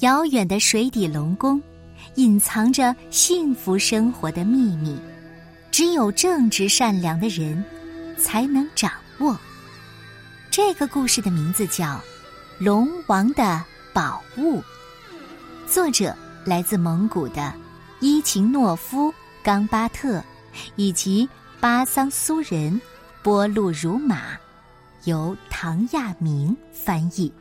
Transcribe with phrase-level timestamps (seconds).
[0.00, 1.60] 遥远的水底龙宫，
[2.14, 4.96] 隐藏着幸福生活的秘密，
[5.72, 7.64] 只有正直善良的人，
[8.16, 9.36] 才能掌握。
[10.52, 11.84] 这个故事的名字叫
[12.60, 13.60] 《龙王的
[13.92, 14.60] 宝物》，
[15.66, 17.52] 作者来自蒙古的
[17.98, 19.10] 伊琴诺夫·
[19.42, 20.22] 冈巴特，
[20.76, 21.28] 以及
[21.58, 22.80] 巴桑苏人
[23.20, 24.38] 波路如马，
[25.02, 27.32] 由唐亚明翻译，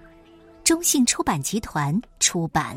[0.68, 2.76] 中信出版集团出版。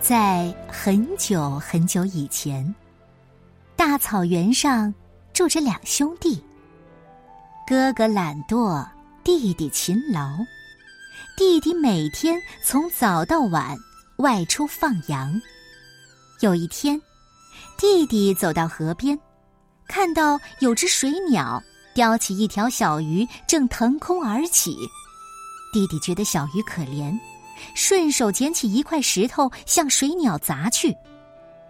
[0.00, 2.74] 在很久很久以前，
[3.76, 4.92] 大草原上
[5.32, 6.42] 住着两兄弟。
[7.64, 8.84] 哥哥懒惰，
[9.22, 10.34] 弟弟勤劳。
[11.36, 13.76] 弟弟每天从早到晚
[14.18, 15.40] 外出放羊。
[16.40, 17.00] 有一天，
[17.76, 19.18] 弟弟走到河边，
[19.88, 21.60] 看到有只水鸟
[21.92, 24.76] 叼起一条小鱼，正腾空而起。
[25.72, 27.12] 弟弟觉得小鱼可怜。
[27.74, 30.94] 顺手捡起一块石头向水鸟砸去，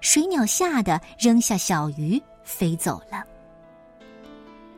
[0.01, 3.23] 水鸟吓得扔下小鱼飞走了。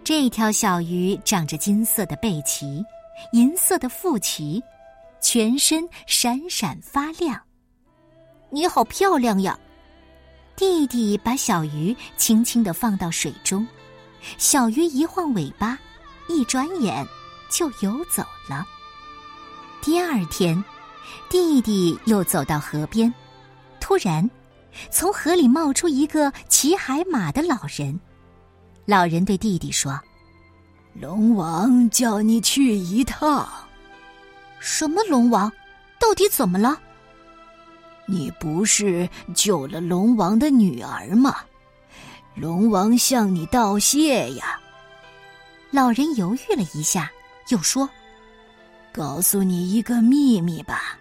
[0.05, 2.85] 这条小鱼长着金色的背鳍，
[3.33, 4.63] 银色的腹鳍，
[5.21, 7.41] 全身闪闪发亮。
[8.51, 9.59] 你好漂亮呀！
[10.57, 13.67] 弟弟把小鱼轻轻的放到水中，
[14.39, 15.79] 小鱼一晃尾巴，
[16.29, 17.07] 一转眼
[17.51, 18.67] 就游走了。
[19.83, 20.63] 第二天。
[21.31, 23.13] 弟弟又走到河边，
[23.81, 24.29] 突然，
[24.91, 27.99] 从河里冒出一个骑海马的老人。
[28.85, 29.99] 老人对弟弟说
[30.95, 33.49] ：“龙王叫你去一趟。
[34.69, 35.51] ”“什么龙王？
[36.01, 36.77] 到底怎么了
[38.05, 41.37] ？”“你不是救了龙王的女儿吗？
[42.35, 44.61] 龙王向你道谢呀。”
[45.71, 47.09] 老人犹豫了一下，
[47.51, 47.89] 又说。
[48.93, 50.99] 告诉你一个秘密吧，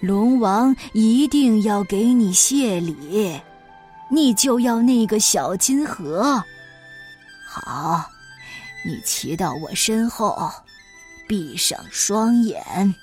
[0.00, 3.40] 龙王一定要给你谢礼，
[4.10, 6.42] 你就要那个小金盒。
[7.46, 8.10] 好，
[8.84, 10.50] 你骑到我身后，
[11.32, 12.94] 闭上双眼。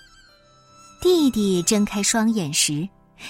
[1.02, 2.88] 弟弟睁开双眼时，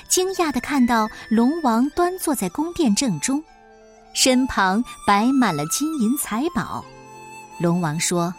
[0.09, 3.41] 惊讶的看到龙王端坐在宫殿正中，
[4.13, 6.83] 身旁摆满了金银财宝。
[7.61, 8.33] 龙王说。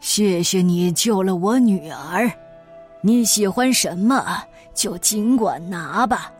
[0.00, 2.32] 谢谢你救了我女儿，
[3.02, 6.32] 你喜欢什么就尽管拿吧。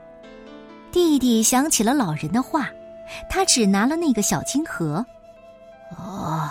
[0.91, 2.71] 弟弟想起了老人的话，
[3.29, 5.05] 他只拿了那个小金盒。
[5.99, 6.51] 哦，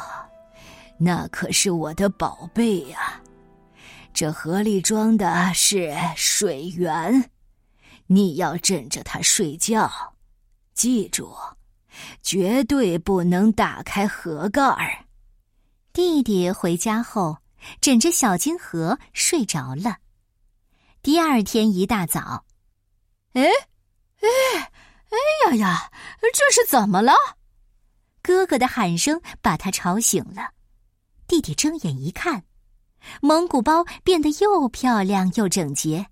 [1.04, 3.22] 那可是我的宝贝呀！
[4.14, 7.30] 这盒里装的是水源，
[8.08, 9.92] 你要枕着它睡觉，
[10.74, 11.36] 记住，
[12.22, 15.04] 绝对不能打开盒盖儿。
[15.92, 17.38] 弟弟回家后，
[17.82, 19.98] 枕着小金盒睡着了。
[21.02, 22.46] 第二天一大早，
[23.34, 23.44] 哎，
[24.22, 24.72] 哎，
[25.10, 25.92] 哎呀呀，
[26.34, 27.12] 这是怎么了？
[28.22, 30.52] 哥哥的喊声把他吵醒了。
[31.34, 32.44] 弟弟睁眼一看，
[33.20, 36.06] 蒙古包变得又漂亮又整洁，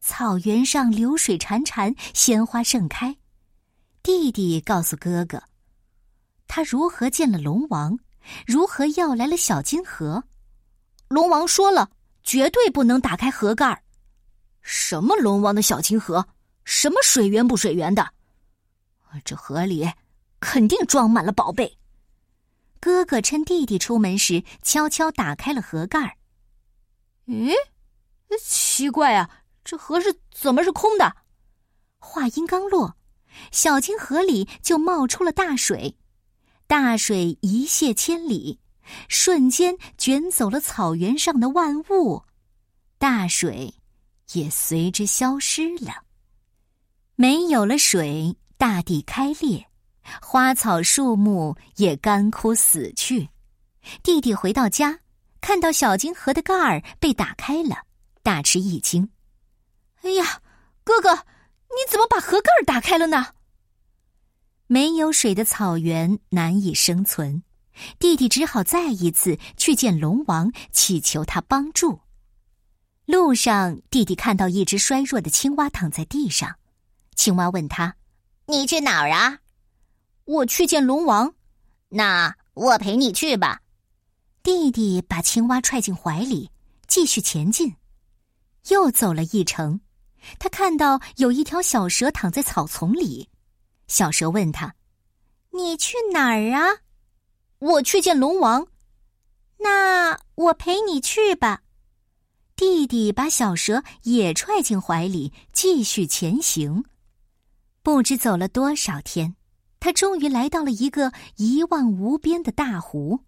[0.00, 3.16] 草原上流水潺潺，鲜花盛开。
[4.00, 5.42] 弟弟告诉哥哥，
[6.46, 7.98] 他如何见了龙王。
[8.46, 10.22] 如何要来了小金盒？
[11.08, 11.90] 龙王说了，
[12.22, 13.82] 绝对不能打开盒盖。
[14.62, 16.28] 什么龙王的小金盒？
[16.64, 18.08] 什么水源不水源的？
[19.24, 19.90] 这盒里
[20.38, 21.76] 肯定装满了宝贝。
[22.84, 26.18] 哥哥趁弟弟出门时，悄悄打开了盒盖儿。
[27.26, 27.50] 咦，
[28.38, 29.30] 奇怪啊，
[29.64, 31.16] 这盒是怎么是空的？
[31.98, 32.94] 话音刚落，
[33.50, 35.96] 小金盒里就冒出了大水。
[36.66, 38.60] 大水一泻千里，
[39.08, 42.22] 瞬间卷走了草原上的万物，
[42.98, 43.76] 大水
[44.34, 46.04] 也随之消失了。
[47.14, 49.70] 没有了水，大地开裂，
[50.20, 53.28] 花草树木也干枯死去。
[54.02, 54.98] 弟弟回到家，
[55.40, 57.82] 看到小金河的盖儿被打开了，
[58.22, 59.10] 大吃一惊
[60.02, 60.40] ：“哎呀，
[60.82, 63.26] 哥哥，你怎么把河盖儿打开了呢？”
[64.66, 67.42] 没有水的草原难以生存，
[67.98, 72.00] 弟弟只好再一次去见龙王，祈求他帮助。
[73.04, 76.56] 路上，弟弟看到一只衰弱的青蛙躺在地上，
[77.14, 77.96] 青蛙问他
[78.48, 79.40] ：“你去哪儿啊
[80.24, 81.34] ？”“我去见龙王。
[81.90, 83.60] ”“那我陪你去吧。”
[84.42, 86.50] 弟弟把青蛙踹进怀里，
[86.86, 87.74] 继续前进。
[88.68, 89.80] 又走了一程，
[90.38, 93.28] 他看到有一条小蛇躺在草丛里。
[93.88, 94.74] 小蛇问他
[95.52, 96.80] ：“你去哪儿啊
[97.60, 98.66] ？”“我去见龙王。
[99.58, 101.62] ”“那我陪你去吧。”
[102.56, 106.84] 弟弟把小蛇也踹进怀里，继续前行。
[107.82, 109.34] 不知走了多少天，
[109.84, 113.20] 他终于来到了一个一望无边的大湖。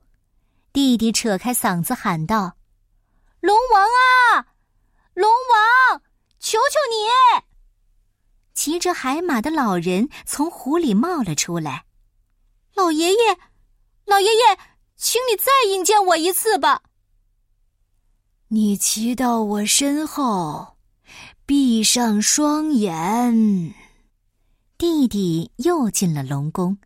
[0.73, 2.56] 弟弟扯开嗓子喊道
[3.41, 4.47] ：“龙王啊，
[5.12, 6.00] 龙王，
[6.41, 7.44] 求求你！”
[8.56, 11.85] 骑着海马的老人从湖里冒了出来。
[12.73, 13.38] “老爷爷，
[14.06, 14.59] 老爷爷，
[14.97, 16.81] 请你再引荐我一次吧。”
[18.49, 20.79] 你骑到我身后，
[21.44, 23.75] 闭上双眼。
[24.78, 26.76] 弟弟又进了龙宫，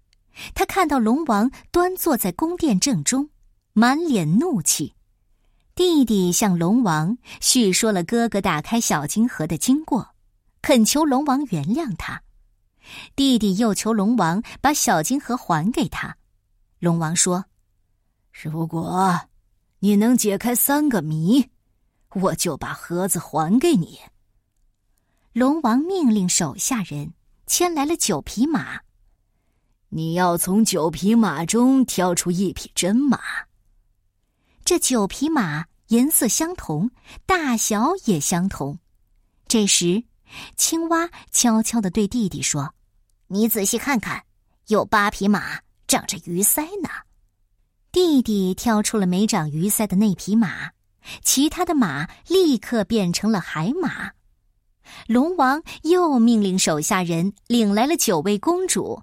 [0.55, 3.31] 他看到龙王端坐在宫殿正中，
[3.73, 4.95] 满脸怒气。
[5.75, 10.15] 弟弟向龙王叙说了哥哥打开小金盒的经过，
[10.63, 12.23] 恳求龙王原谅他。
[13.17, 16.17] 弟弟又求龙王把小金盒还给他。
[16.79, 17.45] 龙王说
[18.33, 19.21] ：“如果……”
[19.83, 21.49] 你能解开三个谜，
[22.15, 23.99] 我就把盒子还给你。
[25.33, 27.15] 龙王命令手下人
[27.51, 28.81] 牵来了九匹马，
[29.89, 33.19] 你要从九匹马中挑出一匹真马。
[34.65, 36.89] 这九匹马颜色相同，
[37.27, 38.79] 大小也相同。
[39.49, 40.05] 这时，
[40.57, 42.73] 青蛙悄悄的对弟弟说
[43.27, 44.23] ：“你仔细看看，
[44.69, 46.89] 有八匹马长着鱼鳃呢。”
[47.91, 50.71] 弟弟挑出了没长鱼鳃的那匹马，
[51.25, 54.13] 其他的马立刻变成了海马。
[55.07, 59.03] 龙王又命令手下人领来了九位公主，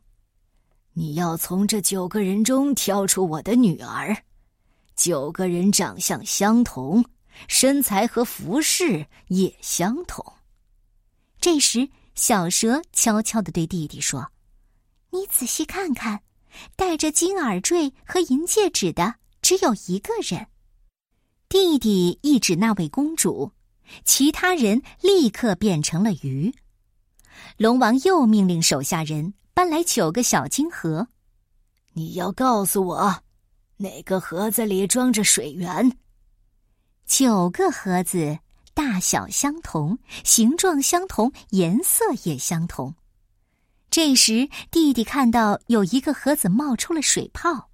[0.94, 4.16] 你要从这九个人中挑出我的女儿。
[4.96, 7.06] 九个人长相相同，
[7.48, 10.26] 身材和服饰也相同。
[11.40, 14.32] 这时，小蛇悄悄地对弟弟说
[15.12, 16.22] ：“你仔细看看。”
[16.76, 19.14] 戴着金耳坠和银戒指的
[19.44, 20.48] 只有一个人。
[21.48, 23.52] 弟弟一指那位公主，
[24.04, 26.54] 其他人立刻变成了鱼。
[27.58, 31.08] 龙王又命令手下人搬来九个小金盒，
[31.94, 33.24] 你要告诉我，
[33.78, 35.98] 哪个盒子里装着水源？
[37.06, 38.40] 九个盒子
[38.74, 42.94] 大小相同，形状相同，颜色也相同。
[43.90, 47.70] 这时，弟弟看到有一个盒子冒出了水泡，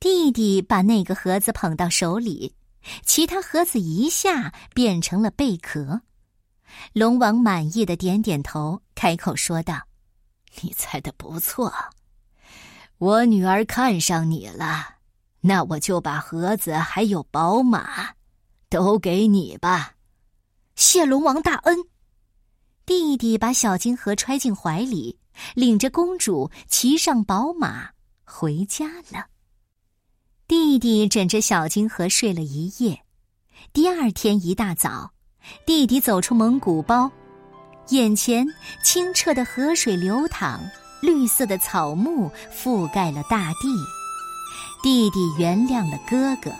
[0.00, 2.54] 弟弟把那个盒子捧到手里，
[3.04, 6.02] 其他盒子一下变成了贝壳。
[6.92, 9.82] 龙王满意的点点头，开口说道
[10.62, 11.72] ：“你猜的不错，
[12.98, 14.96] 我女儿看上你了，
[15.40, 18.14] 那我就把盒子还有宝马
[18.68, 19.94] 都给你吧，
[20.76, 21.76] 谢龙王大恩。”
[22.86, 25.18] 弟弟把小金盒揣进怀里。
[25.54, 27.90] 领着公主骑上宝马
[28.24, 29.28] 回家了。
[30.48, 32.98] 弟弟枕着小金盒睡了一夜。
[33.74, 35.10] 第二天一大早，
[35.66, 37.12] 弟弟走出蒙古包，
[37.90, 38.46] 眼前
[38.82, 40.58] 清澈的河水流淌，
[41.02, 43.68] 绿色的草木覆盖了大地。
[44.82, 46.50] 弟弟原谅了哥哥。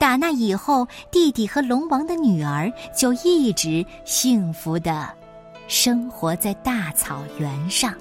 [0.00, 5.08] 打那以后，弟弟和龙王的女儿就一直幸福的。
[5.68, 7.94] 生活在大草原上。